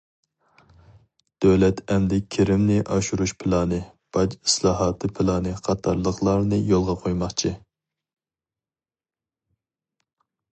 دۆلەت 1.45 1.81
ئەمدى 1.95 2.17
كىرىمنى 2.35 2.77
ئاشۇرۇش 2.95 3.33
پىلانى، 3.43 3.79
باج 4.17 4.33
ئىسلاھاتى 4.39 5.11
پىلانى 5.19 5.53
قاتارلىقلارنى 5.69 6.61
يولغا 6.71 6.97
قويماقچى. 7.05 7.53